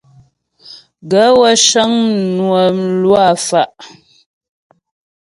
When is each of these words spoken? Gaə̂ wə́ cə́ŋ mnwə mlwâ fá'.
Gaə̂ 1.09 1.31
wə́ 1.39 1.53
cə́ŋ 1.67 1.91
mnwə 2.09 2.63
mlwâ 2.81 3.23
fá'. 3.47 3.71